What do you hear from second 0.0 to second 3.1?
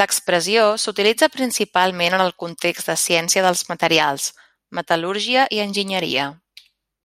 L'expressió s'utilitza principalment en el context de